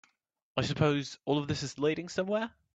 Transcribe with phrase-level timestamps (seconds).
[0.57, 2.49] I suppose all this is leading somewhere?